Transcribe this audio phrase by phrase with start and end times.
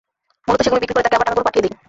[0.47, 1.73] মূলত সেগুলো বিক্রি করে তাকে আবার টাকাগুলো পাঠিয়ে দেই।